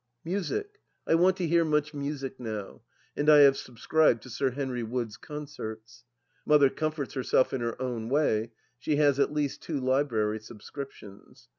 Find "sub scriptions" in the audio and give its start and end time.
10.39-11.49